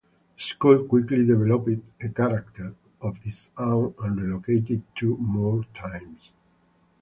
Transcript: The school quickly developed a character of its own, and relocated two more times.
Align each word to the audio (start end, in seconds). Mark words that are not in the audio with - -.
The 0.35 0.41
school 0.41 0.85
quickly 0.87 1.27
developed 1.27 2.01
a 2.03 2.09
character 2.09 2.73
of 3.01 3.19
its 3.23 3.49
own, 3.55 3.93
and 3.99 4.19
relocated 4.19 4.81
two 4.95 5.15
more 5.17 5.63
times. 5.75 6.31